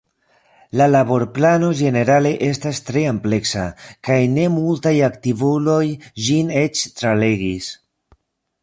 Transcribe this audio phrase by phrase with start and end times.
[0.79, 3.67] La laborplano ĝenerale estas tre ampleksa,
[4.09, 5.85] kaj ne multaj aktivuloj
[6.29, 7.75] ĝin eĉ tralegis.